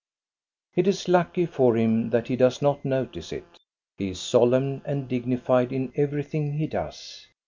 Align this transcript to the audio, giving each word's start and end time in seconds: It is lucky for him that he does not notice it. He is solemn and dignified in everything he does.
It 0.73 0.87
is 0.87 1.07
lucky 1.07 1.45
for 1.45 1.75
him 1.77 2.09
that 2.09 2.27
he 2.27 2.35
does 2.35 2.59
not 2.59 2.83
notice 2.83 3.31
it. 3.31 3.59
He 3.99 4.09
is 4.09 4.19
solemn 4.19 4.81
and 4.83 5.07
dignified 5.07 5.71
in 5.71 5.93
everything 5.95 6.53
he 6.53 6.65
does. 6.65 7.27